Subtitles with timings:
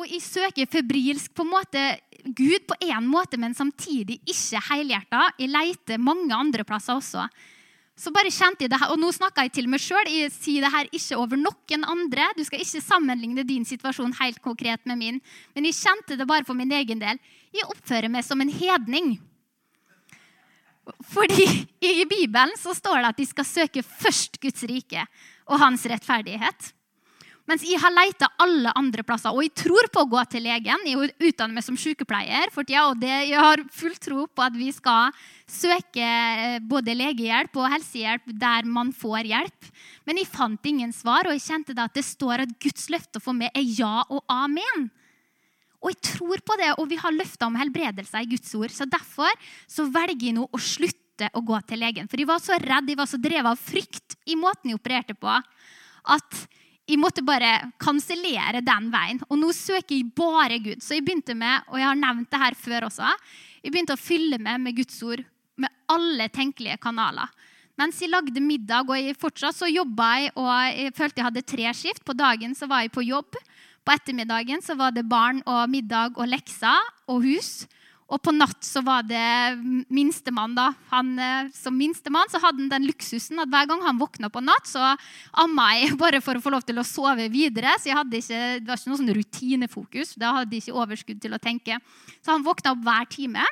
[0.00, 1.80] Og jeg søker febrilsk på en måte
[2.36, 5.26] Gud på én måte, men samtidig ikke helhjerta.
[5.40, 7.26] Jeg leter mange andre plasser også.
[8.00, 10.08] Så bare kjente jeg det her, Og nå snakker jeg til meg sjøl.
[10.08, 12.30] Jeg sier det her ikke over noen andre.
[12.36, 15.20] Du skal ikke sammenligne din situasjon helt konkret med min.
[15.54, 17.20] Men jeg kjente det bare for min egen del.
[17.52, 19.18] Jeg oppfører meg som en hedning.
[21.12, 21.44] Fordi
[21.84, 25.04] i Bibelen så står det at de skal søke først Guds rike
[25.44, 26.72] og hans rettferdighet.
[27.48, 29.32] Mens jeg har leita alle andre plasser.
[29.34, 30.84] Og jeg tror på å gå til legen.
[30.86, 34.54] Jeg utdanner meg som sykepleier for tida, og det, jeg har full tro på at
[34.54, 35.14] vi skal
[35.50, 39.72] søke eh, både legehjelp og helsehjelp der man får hjelp.
[40.06, 43.36] Men jeg fant ingen svar, og jeg kjente at det står at Guds løfte for
[43.36, 44.90] meg er ja og amen.
[45.80, 48.72] Og jeg tror på det, og vi har løfter om helbredelse i Guds ord.
[48.74, 49.32] Så derfor
[49.64, 52.08] så velger jeg nå å slutte å gå til legen.
[52.08, 55.16] For jeg var så redd, jeg var så drevet av frykt i måten jeg opererte
[55.16, 55.32] på,
[56.14, 56.42] at
[56.90, 59.20] jeg måtte bare kansellere den veien.
[59.28, 60.82] Og nå søker jeg bare Gud.
[60.82, 63.12] Så jeg begynte med, og jeg har nevnt det her før også,
[63.60, 65.22] jeg begynte å fylle med med Guds ord
[65.60, 67.28] med alle tenkelige kanaler.
[67.80, 71.48] Mens jeg lagde middag, og jeg fortsatt så jobba jeg, og jeg følte jeg hadde
[71.48, 72.04] tre skift.
[72.04, 73.38] På dagen så var jeg på jobb.
[73.84, 77.64] På ettermiddagen så var det barn og middag og lekser og hus.
[78.10, 79.54] Og på natt så var det
[79.88, 80.54] minstemann.
[80.54, 80.72] da.
[80.90, 84.42] Han, eh, som minstemann så hadde han den luksusen at hver gang han våkna på
[84.42, 84.96] natt, så
[85.32, 87.76] amma jeg bare for å få lov til å sove videre.
[87.78, 90.16] Så jeg hadde ikke, det var ikke noe sånn rutinefokus.
[90.18, 91.78] Da hadde jeg ikke overskudd til å tenke.
[92.18, 93.46] Så han våkna opp hver time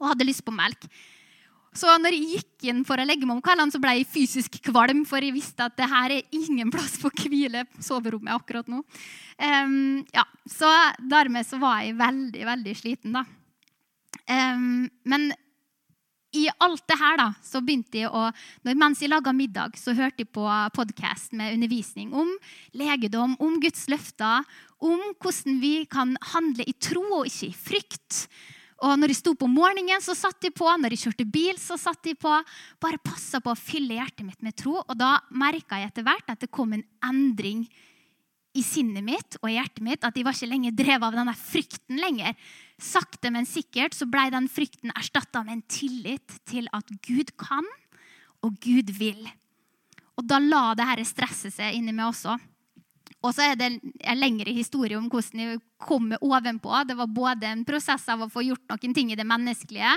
[0.00, 0.88] og hadde lyst på melk.
[1.76, 4.56] Så når jeg gikk inn for å legge meg om kvelden, så ble jeg fysisk
[4.64, 8.80] kvalm, for jeg visste at det her er ingen plass for hvile soverommet akkurat nå.
[9.36, 13.26] Um, ja, så dermed så var jeg veldig, veldig sliten, da.
[14.26, 15.32] Men
[16.36, 18.26] i alt det her da, så begynte jeg å,
[18.66, 20.44] Mens jeg laga middag, så hørte jeg på
[20.76, 22.32] podkast med undervisning om
[22.76, 24.44] legedom, om Guds løfter,
[24.82, 28.26] om hvordan vi kan handle i tro og ikke i frykt.
[28.84, 30.68] Og når jeg sto på morgenen, så satt jeg på.
[30.68, 32.32] Når jeg kjørte bil, så satt jeg på.
[32.82, 34.76] Bare passa på å fylle hjertet mitt med tro.
[34.82, 37.64] Og da merka jeg etter hvert at det kom en endring
[38.56, 40.04] i sinnet mitt og i hjertet mitt.
[40.06, 42.36] At de var ikke lenger drevet av denne frykten lenger.
[42.82, 47.66] Sakte, men sikkert så ble den frykten erstatta med en tillit til at Gud kan,
[48.44, 49.22] og Gud vil.
[50.16, 52.36] Og da la det dette stresset seg inni meg også.
[53.24, 56.72] Og så er det en lengre historie om hvordan jeg kom ovenpå.
[56.86, 59.96] Det var både en prosess av å få gjort noen ting i det menneskelige,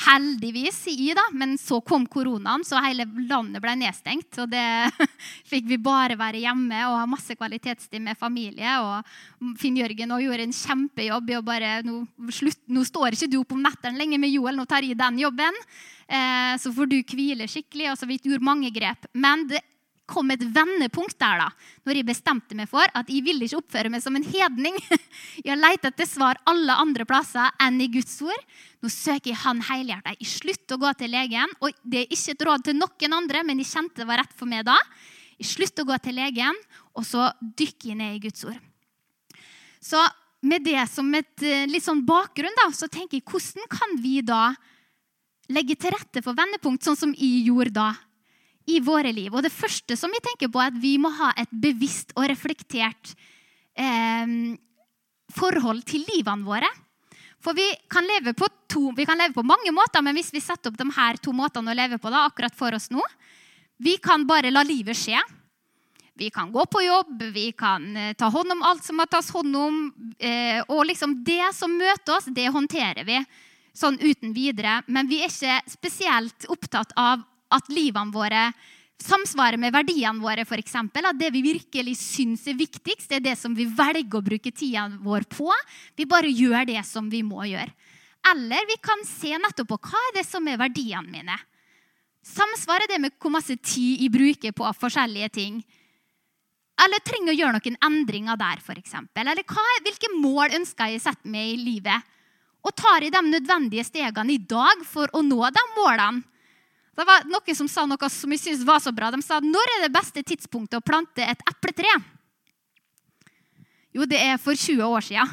[0.00, 4.38] heldigvis, i da, men så kom koronaen, så hele landet ble nedstengt.
[4.40, 4.64] Og det
[5.50, 8.76] fikk vi bare være hjemme og ha masse kvalitetstid med familie.
[8.80, 12.02] Og Finn Jørgen gjorde en kjempejobb i å bare nå,
[12.34, 15.20] slutt, nå står ikke du opp om nettene lenger med Joel, nå tar jeg den
[15.20, 15.58] jobben.
[16.10, 17.92] Eh, så får du hvile skikkelig.
[17.92, 19.10] og så Vi gjorde mange grep.
[19.12, 19.62] Men det
[20.10, 21.48] kom et vendepunkt der, da,
[21.86, 24.76] når jeg bestemte meg for at jeg ville ikke oppføre meg som en hedning.
[25.44, 28.42] Jeg har lett etter svar alle andre plasser enn i Guds ord.
[28.82, 30.18] Nå søker jeg Han helhjertet.
[30.20, 31.52] Jeg slutter å gå til legen.
[31.64, 34.34] Og det er ikke et råd til noen andre, men jeg kjente det var rett
[34.36, 34.76] for meg da.
[35.40, 36.58] Jeg slutter å gå til legen,
[36.96, 38.58] og så dykker jeg ned i Guds ord.
[39.80, 40.02] Så
[40.44, 44.20] med det som et eh, litt sånn bakgrunn, da, så tenker jeg hvordan kan vi
[44.24, 44.50] da
[45.52, 47.90] legge til rette for vendepunkt, sånn som jeg gjorde da?
[48.68, 49.32] I våre liv.
[49.32, 52.28] Og det første som vi tenker på, er at vi må ha et bevisst og
[52.30, 53.14] reflektert
[53.78, 54.54] eh,
[55.34, 56.68] forhold til livene våre.
[57.40, 58.04] For vi kan,
[58.68, 61.32] to, vi kan leve på mange måter, men hvis vi setter opp de her to
[61.32, 63.00] måtene å leve på da, akkurat for oss nå
[63.80, 65.16] Vi kan bare la livet skje.
[66.20, 69.30] Vi kan gå på jobb, vi kan eh, ta hånd om alt som må tas
[69.32, 69.78] hånd om.
[70.18, 73.16] Eh, og liksom det som møter oss, det håndterer vi
[73.72, 74.82] sånn uten videre.
[74.86, 78.50] Men vi er ikke spesielt opptatt av at livene våre
[79.00, 80.44] samsvarer med verdiene våre.
[80.58, 84.24] Eksempel, at det vi virkelig syns er viktigst, det er det som vi velger å
[84.24, 85.50] bruke tida vår på.
[85.96, 87.72] Vi bare gjør det som vi må gjøre.
[88.30, 91.36] Eller vi kan se nettopp på hva er det som er verdiene mine.
[92.20, 95.62] Samsvarer det med hvor masse tid jeg bruker på forskjellige ting?
[96.80, 98.94] Eller trenger å gjøre noen endringer der, f.eks.
[99.20, 102.08] Eller hva, hvilke mål ønsker jeg å sette meg i livet?
[102.60, 106.24] Og tar jeg de nødvendige stegene i dag for å nå de målene?
[107.00, 109.08] Det var noen som sa noe som jeg syntes var så bra.
[109.08, 111.94] De sa når er det beste tidspunktet å plante et epletre?
[113.96, 115.30] Jo, det er for 20 år siden.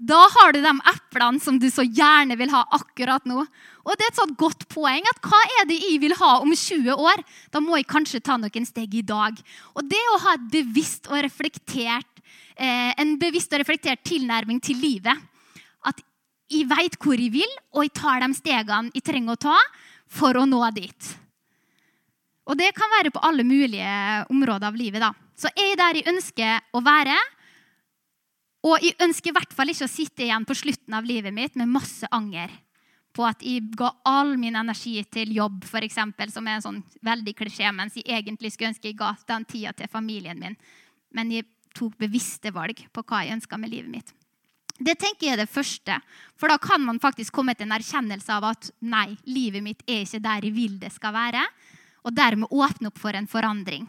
[0.00, 3.42] Da har du de eplene som du så gjerne vil ha akkurat nå.
[3.84, 6.54] Og det er et sånt godt poeng at hva er det jeg vil ha om
[6.56, 7.20] 20 år?
[7.52, 9.36] Da må jeg kanskje ta noen steg i dag.
[9.76, 12.24] Og det å ha bevisst og reflektert,
[12.56, 15.28] eh, en bevisst og reflektert tilnærming til livet
[15.84, 16.00] At
[16.50, 19.58] jeg veit hvor jeg vil, og jeg tar de stegene jeg trenger å ta
[20.10, 21.10] for å nå dit.
[22.50, 23.90] Og det kan være på alle mulige
[24.32, 25.00] områder av livet.
[25.00, 25.12] da.
[25.38, 27.18] Så er jeg der jeg ønsker å være,
[28.60, 31.54] Og jeg ønsker i hvert fall ikke å sitte igjen på slutten av livet mitt
[31.56, 32.50] med masse anger
[33.16, 37.34] på at jeg ga all min energi til jobb, eksempel, som er en sånn veldig
[37.38, 40.58] klisjé, mens jeg egentlig skulle ønske jeg ga den tida til familien min.
[41.10, 44.14] Men jeg tok bevisste valg på hva jeg ønska med livet mitt.
[44.80, 45.98] Det tenker jeg er det første,
[46.40, 50.06] for da kan man faktisk komme til en erkjennelse av at nei, livet mitt er
[50.06, 51.42] ikke der jeg vil det skal være,
[52.00, 53.84] og dermed åpne opp for en forandring.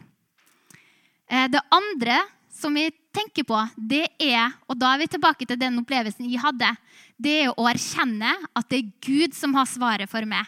[1.32, 2.18] Eh, det andre
[2.52, 6.42] som jeg tenker på, det er, og da er vi tilbake til den opplevelsen jeg
[6.44, 6.68] hadde,
[7.16, 10.44] det er å erkjenne at det er Gud som har svaret for meg.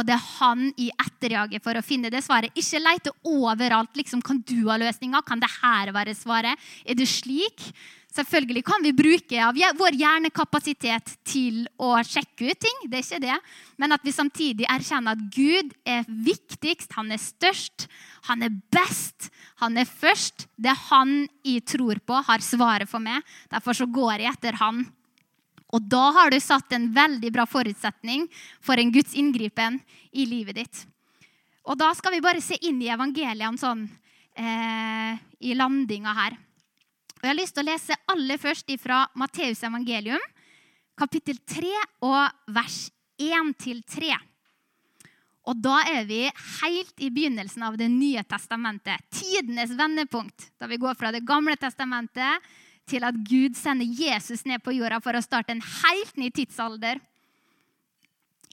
[0.00, 2.56] Og det er han i etterjaget for å finne det svaret.
[2.56, 3.92] Ikke lete overalt.
[3.96, 5.20] liksom, Kan du ha løsninga?
[5.26, 6.56] Kan det her være svaret?
[6.86, 7.68] Er det slik?
[8.10, 12.78] Selvfølgelig kan vi bruke av vår hjernekapasitet til å sjekke ut ting.
[12.90, 13.36] det er ikke det.
[13.78, 17.86] Men at vi samtidig erkjenner at Gud er viktigst, han er størst,
[18.26, 19.30] han er best,
[19.62, 20.48] han er først.
[20.56, 23.22] Det er han jeg tror på, har svaret for meg.
[23.52, 24.88] Derfor så går jeg etter han.
[25.70, 28.26] Og da har du satt en veldig bra forutsetning
[28.62, 29.78] for en Guds inngripen
[30.10, 30.84] i livet ditt.
[31.70, 33.84] Og da skal vi bare se inn i evangeliene sånn
[34.34, 36.38] eh, i landinga her.
[37.20, 40.22] Og Jeg har lyst til å lese aller først fra Matteus evangelium,
[40.98, 41.70] kapittel 3
[42.08, 42.88] og vers
[43.20, 44.16] 1-3.
[45.50, 46.24] Og da er vi
[46.60, 49.04] helt i begynnelsen av Det nye testamentet.
[49.12, 50.50] Tidenes vendepunkt.
[50.60, 52.50] Da vi går fra Det gamle testamentet
[52.90, 57.00] til at Gud sender Jesus ned på jorda for å starte en helt ny tidsalder.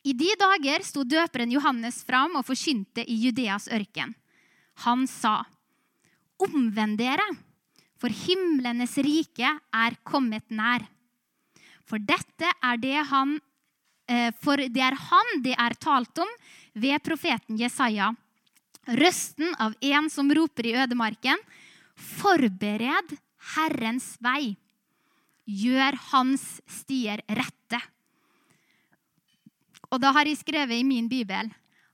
[0.08, 4.14] I de dager sto døperen Johannes fram og forkynte i Judeas ørken.
[4.86, 5.44] Han sa,
[6.38, 7.48] 'Omvend dere.'
[7.98, 10.86] for himlenes rike er kommet nær.
[11.88, 13.38] For dette er det han
[14.10, 16.34] eh, For det er han det er talt om
[16.78, 18.12] ved profeten Jesaja.
[18.88, 21.40] Røsten av en som roper i ødemarken.
[21.96, 23.18] Forbered
[23.56, 24.56] Herrens vei.
[25.48, 27.80] Gjør hans stier rette.
[29.88, 31.52] Og da har jeg skrevet i min bibel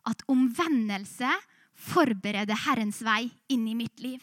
[0.09, 1.29] at omvendelse
[1.77, 4.21] forbereder Herrens vei inn i mitt liv.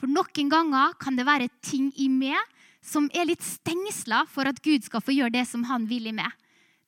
[0.00, 2.40] For noen ganger kan det være ting i meg
[2.82, 6.16] som er litt stengsla for at Gud skal få gjøre det som han vil i
[6.16, 6.30] meg.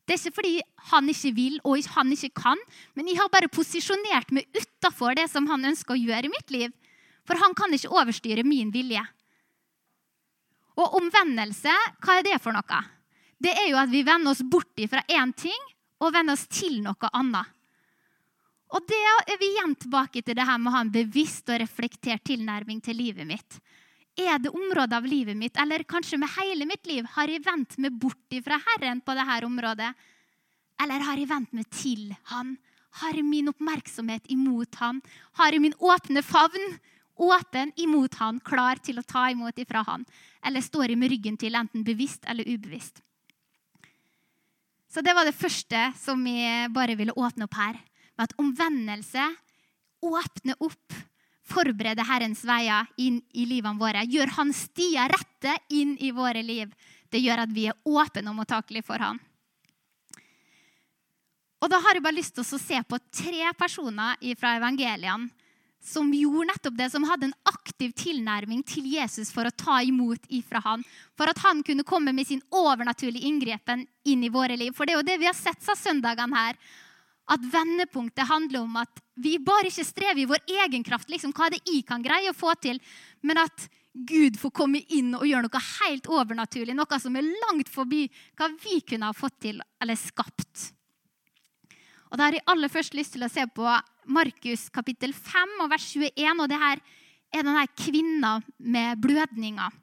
[0.04, 0.54] Det er ikke fordi
[0.90, 2.60] han ikke vil og han ikke kan,
[2.92, 6.50] men jeg har bare posisjonert meg utafor det som han ønsker å gjøre i mitt
[6.52, 6.74] liv.
[7.24, 9.02] For han kan ikke overstyre min vilje.
[10.74, 11.72] Og omvendelse,
[12.02, 12.80] hva er det for noe?
[13.38, 15.60] Det er jo at vi vender oss bort fra én ting
[16.02, 17.50] og vender oss til noe annet.
[18.74, 19.00] Og det
[19.30, 22.80] er vi igjen tilbake til det her med å ha en bevisst og reflektert tilnærming
[22.82, 23.58] til livet mitt.
[24.18, 27.76] Er det områder av livet mitt, eller kanskje med hele mitt liv, har jeg vendt
[27.82, 29.90] meg bort fra Herren på dette området?
[30.82, 32.56] Eller har jeg vendt meg til Han?
[33.00, 35.00] Har jeg min oppmerksomhet imot Han?
[35.38, 36.78] Har jeg min åpne favn
[37.16, 40.04] åpen imot Han, klar til å ta imot ifra Han?
[40.44, 43.02] Eller står jeg med ryggen til, enten bevisst eller ubevisst?
[44.94, 47.78] Så det var det første som jeg bare ville åpne opp her
[48.14, 49.24] med at omvendelse
[50.04, 50.94] åpner opp,
[51.44, 54.04] forbereder Herrens veier inn i livene våre.
[54.06, 56.70] Gjør Hans stier rette inn i våre liv.
[57.10, 59.18] Det gjør at vi er åpne og mottakelige for Han.
[61.64, 65.30] Og Da har jeg bare lyst til å se på tre personer fra evangeliene
[65.84, 70.24] som gjorde nettopp det, som hadde en aktiv tilnærming til Jesus for å ta imot
[70.32, 70.84] ifra han.
[71.18, 74.72] For at han kunne komme med sin overnaturlige inngrepen inn i våre liv.
[74.72, 76.58] For det er jo det vi har sett seg søndagene her
[77.32, 81.48] at vendepunktet handler om at vi bare ikke strever i vår egen kraft, liksom, hva
[81.48, 82.80] er det jeg kan greie å få til,
[83.24, 87.70] men at Gud får komme inn og gjøre noe helt overnaturlig, noe som er langt
[87.70, 90.73] forbi hva vi kunne ha fått til eller skapt.
[92.14, 93.66] Og Da har jeg aller først lyst til å se på
[94.14, 96.42] Markus kapittel 5 og vers 21.
[96.44, 96.82] og det her
[97.34, 99.80] er denne kvinna med blødninger.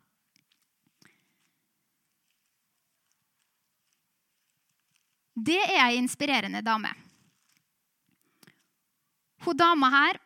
[5.35, 6.93] Det er ei inspirerende dame.
[9.43, 10.23] Hun dama her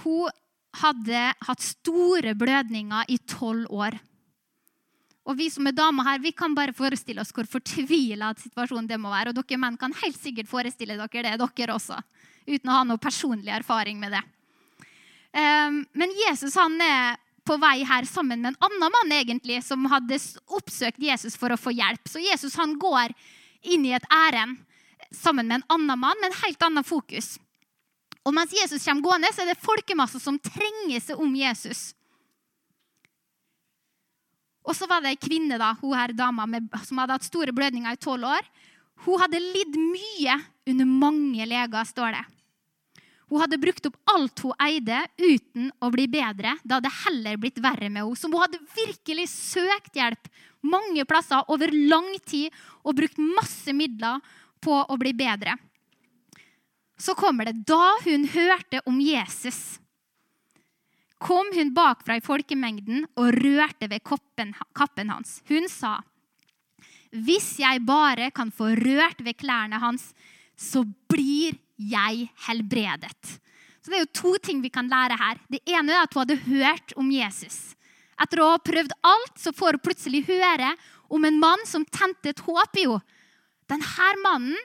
[0.00, 0.30] hun
[0.80, 4.00] hadde hatt store blødninger i tolv år.
[5.30, 8.98] Og Vi som er damer her, vi kan bare forestille oss hvor fortvila situasjonen det
[8.98, 9.30] må være.
[9.30, 11.98] Og dere menn kan helt sikkert forestille dere det, dere også.
[12.48, 14.22] Uten å ha noe personlig erfaring med det.
[15.38, 19.86] Ehm, men Jesus han er på vei her sammen med en annen mann egentlig, som
[19.90, 20.18] hadde
[20.50, 22.10] oppsøkt Jesus for å få hjelp.
[22.10, 23.14] Så Jesus han går
[23.70, 24.58] inn i et ærend
[25.14, 27.36] sammen med en annen mann med en helt annen fokus.
[28.26, 31.92] Og mens Jesus kommer gående, så er det folkemasser som trenger seg om Jesus.
[34.70, 37.54] Og så var det ei kvinne, da, hun her dama med, som hadde hatt store
[37.54, 38.44] blødninger i tolv år.
[39.02, 40.36] Hun hadde lidd mye
[40.70, 42.26] under mange leger, står det.
[43.30, 46.56] Hun hadde brukt opp alt hun eide, uten å bli bedre.
[46.62, 48.18] Det hadde heller blitt verre med henne.
[48.18, 50.30] Så hun hadde virkelig søkt hjelp
[50.66, 54.22] mange plasser over lang tid og brukt masse midler
[54.62, 55.56] på å bli bedre.
[57.00, 59.80] Så kommer det da hun hørte om Jesus.
[61.20, 65.42] Kom hun bakfra i folkemengden og rørte ved kappen, kappen hans.
[65.48, 66.00] Hun sa,
[67.12, 70.14] 'Hvis jeg bare kan få rørt ved klærne hans,
[70.56, 73.40] så blir jeg helbredet.
[73.82, 75.36] Så Det er jo to ting vi kan lære her.
[75.50, 77.74] Det ene er at hun hadde hørt om Jesus.
[78.20, 80.76] Etter å ha prøvd alt, så får hun plutselig høre
[81.10, 83.00] om en mann som tente et håp i henne.
[83.70, 84.56] Denne mannen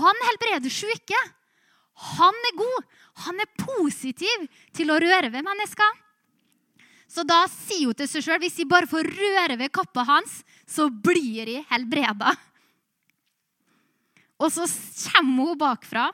[0.00, 1.18] han helbreder syke.
[2.16, 2.84] Han er god.
[3.26, 4.46] Han er positiv
[4.76, 5.98] til å røre ved mennesker.
[7.10, 10.40] Så da sier hun til seg sjøl hvis jeg bare får røre ved kappa hans,
[10.68, 12.36] så blir jeg helbreda.
[14.40, 14.64] Og så
[15.10, 16.06] kommer hun bakfra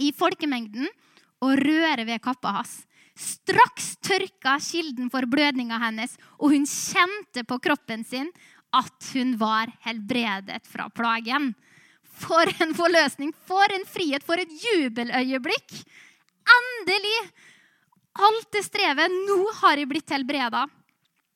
[0.00, 0.86] i folkemengden
[1.44, 2.78] og rører ved kappa hans.
[3.14, 8.30] Straks tørka kilden for blødninga hennes, og hun kjente på kroppen sin
[8.74, 11.52] at hun var helbredet fra plagen.
[12.14, 15.78] For en forløsning, for en frihet, for et jubeløyeblikk!
[16.44, 17.18] Endelig!
[18.14, 19.10] Alt det strevet.
[19.26, 20.68] Nå har jeg blitt helbreda.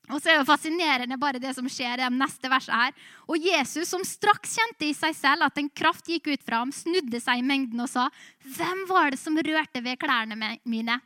[0.09, 2.95] Og så er det fascinerende bare det som skjer i de neste versene her.
[3.29, 6.73] Og Jesus, som straks kjente i seg selv at en kraft gikk ut fra ham,
[6.73, 8.09] snudde seg i mengden og sa,
[8.41, 11.01] 'Hvem var det som rørte ved klærne mine?'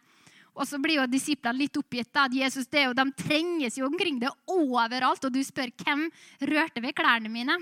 [0.54, 2.14] Og så blir jo disiplene litt oppgitt.
[2.14, 6.94] at Jesus, jo, De trenges jo omkring det overalt, og du spør hvem rørte ved
[6.94, 7.56] klærne mine.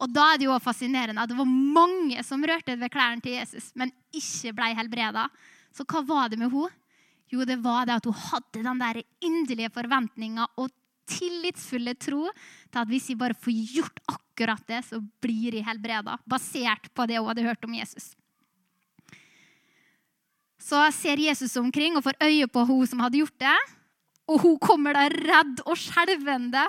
[0.00, 3.36] Og Da er det jo fascinerende at det var mange som rørte ved klærne til
[3.36, 5.26] Jesus, men ikke ble helbreda.
[5.76, 6.76] Så hva var det med henne?
[7.30, 10.72] Jo, det var det at hun hadde den der inderlige forventninga og
[11.10, 16.16] tillitsfulle tro til at hvis vi bare får gjort akkurat det, så blir de helbreda.
[16.26, 18.10] Basert på det hun hadde hørt om Jesus.
[20.60, 23.58] Så ser Jesus omkring og får øye på hun som hadde gjort det.
[24.30, 26.66] Og hun kommer da redd og skjelvende,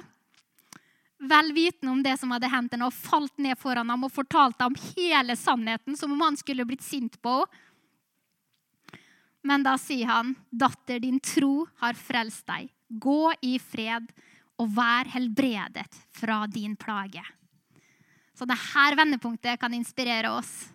[1.21, 4.65] vel vitende om det som hadde hendt henne, og falt ned foran ham og fortalte
[4.65, 7.67] ham hele sannheten, som om han skulle blitt sint på henne.
[9.41, 12.69] Men da sier han, 'Datter, din tro har frelst deg.
[12.87, 14.11] Gå i fred
[14.61, 17.25] og vær helbredet fra din plage.'
[18.37, 20.69] Så dette vendepunktet kan inspirere oss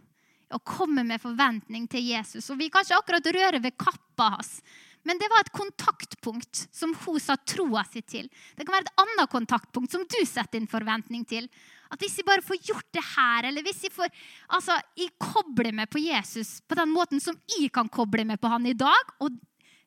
[0.51, 2.51] å komme med forventning til Jesus.
[2.51, 4.63] Og Vi kan ikke akkurat røre ved kappa hans,
[5.07, 8.27] men det var et kontaktpunkt som hun sa troa si til.
[8.57, 11.47] Det kan være et annet kontaktpunkt som du setter inn forventning til.
[11.93, 14.11] At hvis jeg bare får gjort det her, eller hvis jeg får
[14.59, 18.51] altså, jeg kobler meg på Jesus på den måten som jeg kan koble meg på
[18.51, 19.31] han i dag Og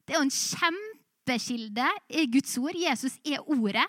[0.08, 2.80] det er jo en kjempekilde i Guds ord.
[2.80, 3.86] Jesus er ordet.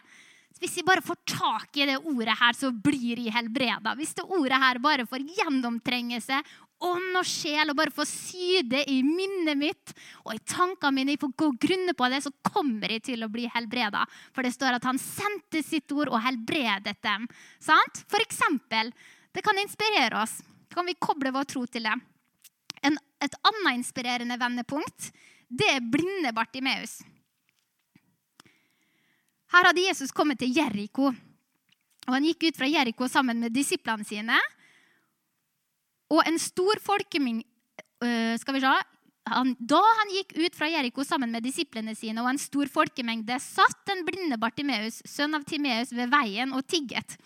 [0.61, 3.95] Hvis jeg bare får tak i det ordet her, så blir jeg helbreda.
[3.97, 8.81] Hvis det ordet her bare får gjennomtrenge seg ånd og sjel og bare få syde
[8.89, 9.93] i minnet mitt
[10.25, 13.31] og i tankene mine, jeg får gå grunne på det, så kommer jeg til å
[13.33, 14.07] bli helbreda.
[14.35, 17.27] For det står at han sendte sitt ord og helbredet dem.
[17.61, 18.05] Sant?
[18.11, 18.95] For eksempel,
[19.33, 20.41] det kan inspirere oss.
[20.73, 21.97] Kan vi koble vår tro til det?
[22.87, 25.11] En, et annet inspirerende vendepunkt
[25.51, 27.01] det er blinde Bartimeus.
[29.51, 31.11] Her hadde Jesus kommet til Jeriko.
[32.07, 34.39] Og Han gikk ut fra Jeriko sammen med disiplene sine.
[36.11, 37.43] Og en stor folkeming
[38.03, 38.73] øh, skal vi se,
[39.31, 43.37] han, Da han gikk ut fra Jeriko sammen med disiplene sine, og en stor folkemengde,
[43.43, 47.19] satt den blinde Bartimeus, sønn av Timeus, ved veien og tigget.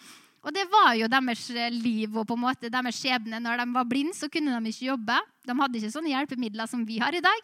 [0.44, 3.40] Og Det var jo deres liv og på en måte deres skjebne.
[3.40, 5.16] Når de var blinde, så kunne de ikke jobbe.
[5.48, 7.40] De hadde ikke sånne hjelpemidler som vi har i dag.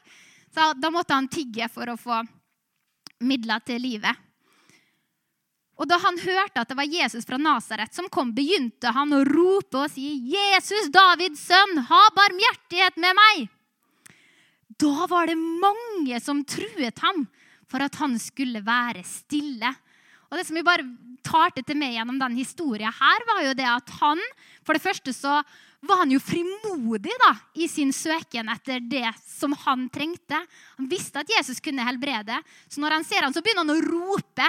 [0.53, 2.21] Så Da måtte han tigge for å få
[3.25, 4.29] midler til livet.
[5.81, 9.23] Og da han hørte at det var Jesus fra Nasaret som kom, begynte han å
[9.25, 13.49] rope og si, 'Jesus, Davids sønn, ha barmhjertighet med meg!'
[14.81, 17.25] Da var det mange som truet ham
[17.69, 19.73] for at han skulle være stille.
[20.31, 20.85] Og det som vi bare
[21.25, 24.21] tar til meg gjennom den historien her, var jo det at han
[24.65, 25.41] For det første så
[25.81, 30.37] var han jo frimodig da, i sin søken etter det som han trengte.
[30.77, 32.37] Han visste at Jesus kunne helbrede,
[32.69, 34.49] så når han ser ham, så begynner han å rope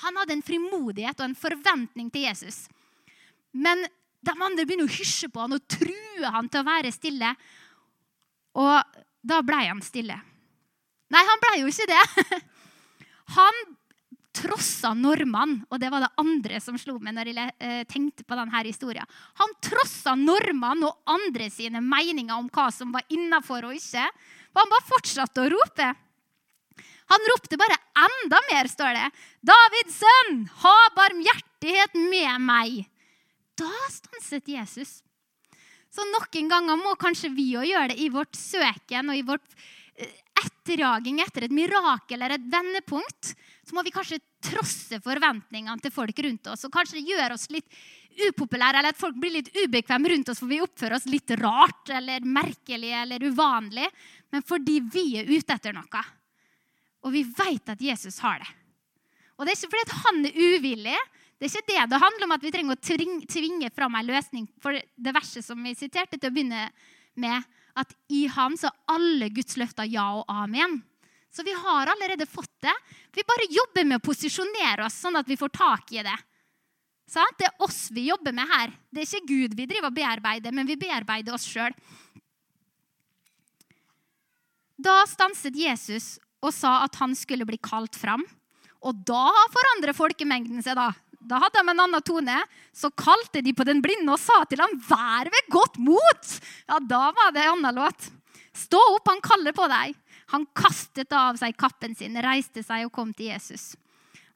[0.00, 2.64] han hadde en frimodighet og en forventning til Jesus.
[3.52, 3.84] Men
[4.22, 7.34] de andre begynner å hysje på han og true han til å være stille.
[8.58, 10.16] Og da ble han stille.
[11.12, 12.02] Nei, han ble jo ikke det.
[13.32, 13.56] Han
[14.32, 18.36] trossa normene, og det var det andre som slo meg når jeg eh, tenkte på
[18.36, 19.08] denne historien.
[19.40, 24.04] Han trossa normene og andre sine meninger om hva som var innafor og ikke.
[24.52, 25.88] Og han bare fortsatte å rope.
[27.12, 27.76] Han ropte bare
[28.06, 29.06] enda mer, står det.
[29.44, 32.82] 'Davids sønn, ha barmhjertighet med meg.'
[33.58, 35.02] Da stanset Jesus.
[35.92, 39.44] Så noen ganger må kanskje vi òg gjøre det i vårt søken og i vårt
[40.00, 43.34] eh, etterjaging etter et mirakel eller et vendepunkt.
[43.62, 47.68] Så må vi kanskje trosse forventningene til folk rundt oss og kanskje gjøre oss litt
[48.12, 51.92] upopulære, eller at folk blir litt ubekvemme rundt oss for vi oppfører oss litt rart
[51.92, 53.86] eller merkelig eller uvanlig,
[54.32, 56.02] men fordi vi er ute etter noe.
[57.02, 58.50] Og vi vet at Jesus har det.
[59.36, 60.98] Og det er ikke fordi han er uvillig.
[61.38, 64.46] Det er ikke det det handler om at vi trenger å tvinge fram en løsning
[64.62, 66.68] for det verset som vi siterte til å begynne
[67.18, 70.78] med, at i ham så er alle Guds løfter ja og amen.
[71.32, 72.74] Så vi har allerede fått det.
[73.10, 76.18] Vi bare jobber med å posisjonere oss sånn at vi får tak i det.
[77.12, 78.72] Det er oss vi jobber med her.
[78.92, 81.74] Det er ikke Gud vi driver og bearbeider, men vi bearbeider oss sjøl.
[84.82, 88.24] Da stanset Jesus og sa at han skulle bli kalt fram.
[88.82, 90.76] Og da forandrer folkemengden seg.
[90.78, 92.34] Da Da hadde de en annen tone.
[92.74, 96.80] Så kalte de på den blinde og sa til ham, 'Vær ved godt mot!' Ja,
[96.80, 98.10] Da var det en annen låt.
[98.52, 99.94] 'Stå opp, han kaller på deg.'
[100.32, 103.76] Han kastet av seg kappen sin, reiste seg og kom til Jesus.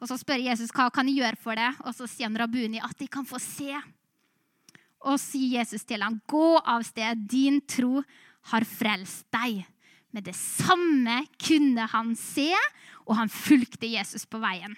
[0.01, 2.79] Og Så spør Jesus hva kan jeg gjøre for det, og så sier han Rabuni
[2.79, 3.73] at de kan få se.
[5.01, 8.05] Og sier Jesus til ham, 'Gå av sted, din tro
[8.53, 9.65] har frelst deg.'
[10.17, 12.49] Med det samme kunne han se,
[13.05, 14.73] og han fulgte Jesus på veien.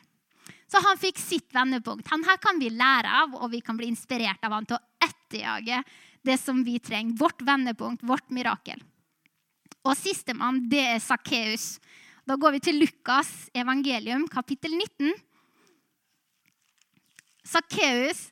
[0.66, 2.09] Så han fikk sitt vendepunkt.
[2.11, 5.07] Han her kan vi lære av, og vi kan bli inspirert av han til å
[5.07, 5.78] etterjage
[6.26, 7.14] det som vi trenger.
[7.21, 8.83] Vårt vendepunkt, vårt mirakel.
[9.87, 11.76] Og sistemann, det er Sakkeus.
[12.26, 15.14] Da går vi til Lukas evangelium, kapittel 19.
[17.47, 18.26] Sakkeus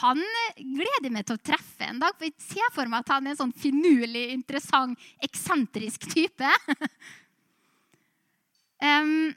[0.00, 0.20] han
[0.56, 2.14] gleder meg til å treffe en dag.
[2.16, 6.54] for Jeg ser for meg at han er en sånn finurlig, interessant, eksentrisk type.
[8.80, 9.34] Um,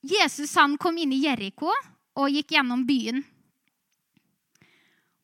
[0.00, 1.68] Jesus han kom inn i Jeriko
[2.16, 3.20] og gikk gjennom byen.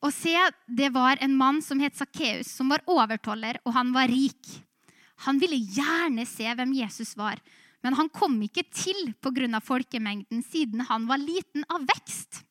[0.05, 0.35] Og se,
[0.67, 4.51] det var en mann som het Sakkeus, som var overtoller, og han var rik.
[5.25, 7.39] Han ville gjerne se hvem Jesus var,
[7.81, 9.59] men han kom ikke til pga.
[9.59, 12.43] folkemengden, siden han var liten av vekst.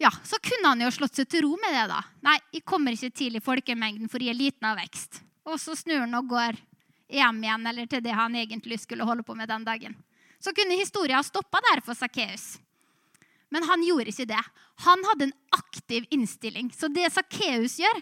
[0.00, 1.86] Ja, Så kunne han jo slått seg til ro med det.
[1.90, 2.00] da.
[2.24, 5.20] Nei, jeg kommer ikke til i folkemengden, for jeg er liten av vekst.
[5.44, 6.56] Og så snur han og går
[7.10, 9.96] hjem igjen eller til det han egentlig skulle holde på med den dagen.
[10.40, 12.58] Så kunne historien stoppa der for Sakkeus.
[13.50, 14.40] Men han gjorde ikke det.
[14.86, 16.70] Han hadde en aktiv innstilling.
[16.72, 18.00] Så det Sakkeus gjør,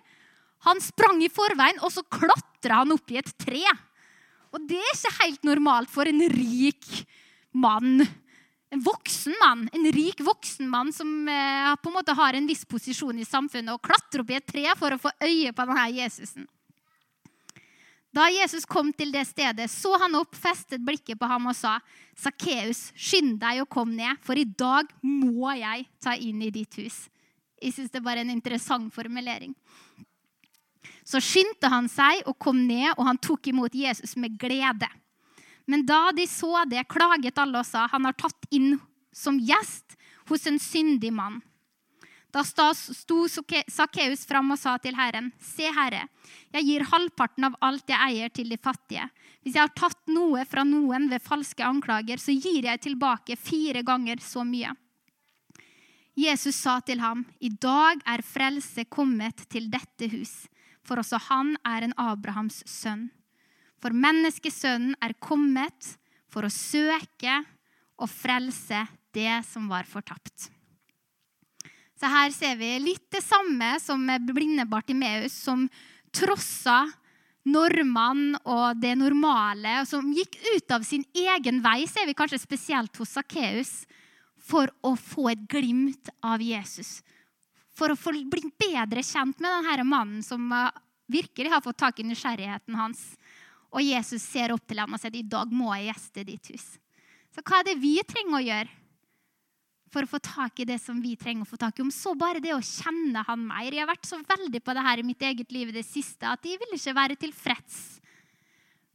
[0.69, 3.65] han sprang i forveien, og så klatra han opp i et tre.
[4.55, 6.87] Og det er ikke helt normalt for en rik
[7.53, 8.05] mann.
[8.71, 12.67] En voksen mann, en rik voksen mann som eh, på en måte har en viss
[12.69, 15.87] posisjon i samfunnet, og klatrer opp i et tre for å få øye på denne
[15.97, 16.49] Jesusen.
[18.13, 21.79] Da Jesus kom til det stedet, så han opp, festet blikket på ham og sa,
[22.17, 26.75] 'Sakkeus, skynd deg og kom ned, for i dag må jeg ta inn i ditt
[26.81, 27.09] hus.'
[27.59, 29.55] Jeg syns det var en interessant formulering.
[31.03, 34.87] Så skyndte han seg og kom ned, og han tok imot Jesus med glede.
[35.69, 38.81] Men da de så det, klaget alle og sa, 'Han har tatt inn
[39.13, 39.97] som gjest
[40.29, 41.43] hos en syndig mann.'
[42.33, 46.09] Da sto Sakkeus fram og sa til Herren, Se, Herre,
[46.53, 49.09] jeg gir halvparten av alt jeg eier, til de fattige.
[49.43, 53.83] Hvis jeg har tatt noe fra noen ved falske anklager, så gir jeg tilbake fire
[53.83, 54.75] ganger så mye.
[56.19, 60.49] Jesus sa til ham, I dag er frelse kommet til dette hus,
[60.85, 63.09] for også han er en Abrahams sønn.
[63.79, 65.95] For menneskesønnen er kommet
[66.29, 67.41] for å søke
[67.99, 70.51] og frelse det som var fortapt.
[71.99, 75.67] Så her ser vi litt det samme som blinde Bartimeus, som
[76.15, 76.85] trossa
[77.49, 82.41] normene og det normale, og som gikk ut av sin egen vei, ser vi kanskje
[82.43, 83.73] spesielt hos Sakkeus,
[84.39, 87.01] for å få et glimt av Jesus.
[87.75, 90.47] For å bli bedre kjent med denne mannen som
[91.11, 93.03] virkelig har fått tak i nysgjerrigheten hans.
[93.75, 96.69] Og Jesus ser opp til ham og sier i dag må jeg gjeste ditt hus.
[97.35, 98.79] Så hva er det vi trenger å gjøre?
[99.93, 101.85] for å få tak i det som vi trenger å få tak i.
[101.85, 103.71] Om så bare det å kjenne han mer.
[103.73, 106.29] Jeg har vært så veldig på det her i mitt eget liv i det siste
[106.29, 107.79] at jeg vil ikke være tilfreds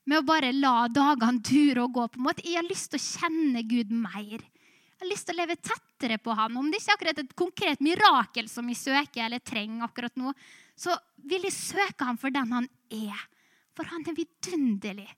[0.10, 2.08] med å bare la dagene dure og gå.
[2.12, 2.46] på en måte.
[2.46, 4.44] Jeg har lyst til å kjenne Gud mer.
[4.44, 6.58] Jeg har lyst til å leve tettere på han.
[6.58, 10.34] Om det ikke er akkurat et konkret mirakel som jeg søker eller trenger akkurat nå,
[10.76, 13.30] så vil jeg søke ham for den han er.
[13.74, 15.10] For han er vidunderlig.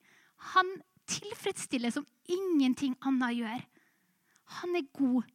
[0.56, 0.70] Han
[1.10, 3.63] tilfredsstiller som ingenting annet gjør.
[4.62, 5.26] Han er god.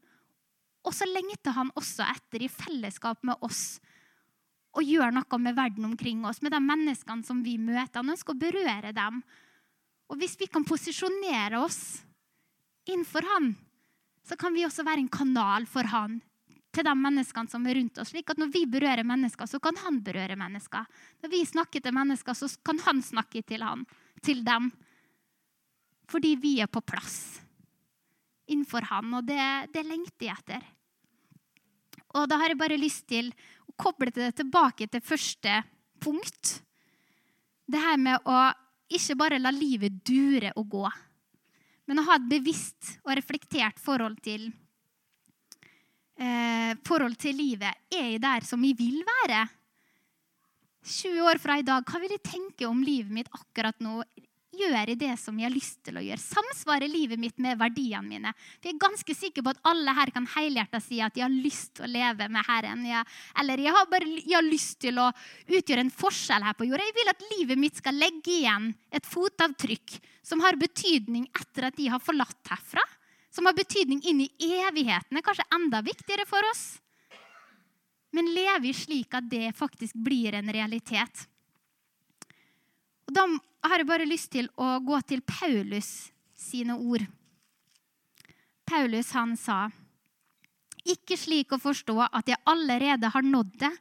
[0.86, 3.80] Og så lengter han også etter i fellesskap med oss
[4.70, 8.00] å gjøre noe med verden omkring oss, med de menneskene som vi møter.
[8.00, 9.18] Han ønsker å berøre dem.
[10.10, 12.00] Og hvis vi kan posisjonere oss
[12.86, 13.52] innenfor han,
[14.26, 16.20] så kan vi også være en kanal for han
[16.70, 18.12] til de menneskene som er rundt oss.
[18.12, 20.86] slik at Når vi berører mennesker, så kan han berøre mennesker.
[21.22, 23.84] Når vi snakker til mennesker, så kan han snakke til, han,
[24.22, 24.70] til dem.
[26.10, 27.40] Fordi vi er på plass
[28.50, 30.64] innenfor han, og det, det lengter jeg etter.
[32.18, 33.30] Og da har jeg bare lyst til
[33.70, 35.60] å koble det tilbake til første
[36.02, 36.56] punkt.
[37.70, 38.40] Det her med å
[38.90, 40.88] ikke bare la livet dure og gå,
[41.86, 44.48] men å ha et bevisst og reflektert forhold til
[46.20, 47.86] eh, forhold til livet.
[47.90, 49.46] Er jeg der som jeg vil være?
[50.80, 54.00] 20 år fra i dag, hva vil jeg tenke om livet mitt akkurat nå?
[54.60, 56.20] Gjør jeg det som jeg har lyst til å gjøre?
[56.20, 58.32] Samsvarer livet mitt med verdiene mine?
[58.58, 61.76] Jeg er ganske sikker på at alle her kan helhjertet si at de har lyst
[61.78, 62.82] til å leve med Herren.
[62.88, 63.06] Jeg,
[63.40, 65.06] eller jeg har bare jeg har lyst til å
[65.46, 66.88] utgjøre en forskjell her på jorda.
[66.88, 71.78] Jeg vil at livet mitt skal legge igjen et fotavtrykk som har betydning etter at
[71.78, 72.84] de har forlatt herfra
[73.30, 76.80] som har betydning inn i evigheten, er kanskje enda viktigere for oss.
[78.10, 81.26] Men lever vi slik at det faktisk blir en realitet?
[83.06, 83.26] Og Da
[83.68, 87.06] har jeg bare lyst til å gå til Paulus sine ord.
[88.66, 89.70] Paulus han sa,
[90.86, 93.78] 'Ikke slik å forstå at jeg allerede har nådd det,'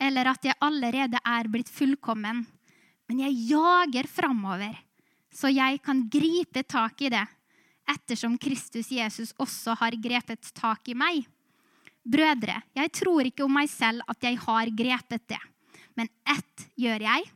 [0.00, 2.46] 'eller at jeg allerede er blitt fullkommen,'
[3.08, 4.78] 'men jeg jager framover,
[5.30, 7.37] så jeg kan gripe tak i det'
[7.88, 11.24] ettersom Kristus Jesus også har grepet tak i meg.
[12.08, 15.40] Brødre, jeg tror ikke om meg selv at jeg har grepet det.
[15.98, 17.26] Men ett gjør jeg.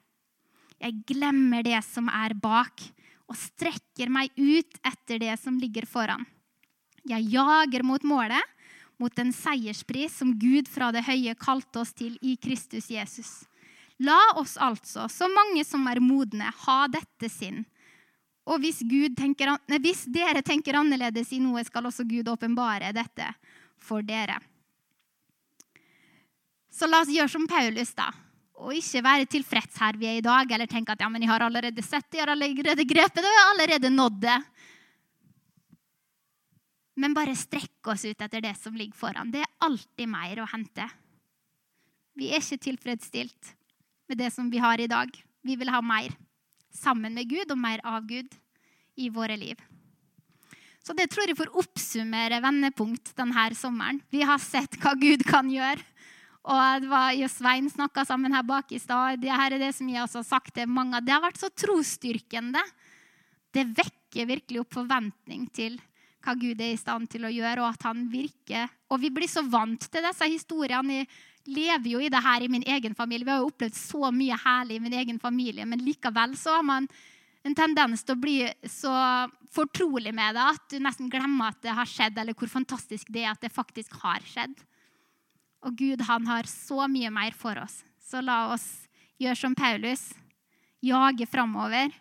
[0.82, 2.82] Jeg glemmer det som er bak,
[3.30, 6.24] og strekker meg ut etter det som ligger foran.
[7.08, 8.42] Jeg jager mot målet,
[9.00, 13.42] mot den seierspris som Gud fra det høye kalte oss til i Kristus Jesus.
[14.02, 17.64] La oss altså, så mange som er modne, ha dette sinn
[18.42, 18.80] og hvis,
[19.14, 23.28] tenker, hvis, dere tenker annerledes i noe, skal også Gud åpenbare dette
[23.82, 24.40] for dere.
[26.72, 28.08] Så la oss gjøre som Paulus, da.
[28.62, 31.30] Og ikke være tilfreds her vi er i dag, eller tenke at ja, men jeg
[31.30, 34.38] har allerede sett det, jeg har allerede grepet det, jeg har allerede nådd det.
[37.02, 39.30] Men bare strekke oss ut etter det som ligger foran.
[39.32, 40.88] Det er alltid mer å hente.
[42.18, 43.54] Vi er ikke tilfredsstilt
[44.10, 45.08] med det som vi har i dag.
[45.42, 46.12] Vi vil ha mer
[46.74, 48.32] sammen med Gud og mer av Gud
[48.96, 49.60] i våre liv.
[50.82, 54.00] Så det tror jeg får oppsummere vendepunkt denne sommeren.
[54.10, 55.82] Vi har sett hva Gud kan gjøre.
[56.42, 59.20] Og det var og Svein snakka sammen her bak i stad.
[59.22, 60.98] Det her er det som jeg også har sagt til mange.
[61.06, 62.62] Det har vært så trosstyrkende.
[63.54, 65.78] Det vekker virkelig opp forventning til
[66.22, 68.70] hva Gud er i stand til å gjøre, og at han virker.
[68.90, 71.02] Og vi blir så vant til disse historiene.
[71.02, 71.10] Jeg
[71.46, 73.26] lever jo i det her i min egen familie.
[73.26, 76.66] Vi har jo opplevd så mye herlig i min egen familie, men likevel så har
[76.66, 76.88] man
[77.42, 78.36] en tendens til å bli
[78.70, 78.92] så
[79.52, 83.24] fortrolig med det at du nesten glemmer at det har skjedd, eller hvor fantastisk det
[83.24, 84.54] er at det faktisk har skjedd.
[85.66, 87.82] Og Gud han har så mye mer for oss.
[88.02, 88.66] Så la oss
[89.22, 90.10] gjøre som Paulus.
[90.82, 91.92] Jage framover,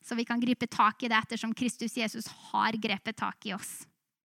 [0.00, 3.82] så vi kan gripe tak i det ettersom Kristus Jesus har grepet tak i oss.